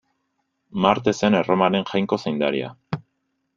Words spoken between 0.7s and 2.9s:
Marte zen Erromaren jainko zaindaria.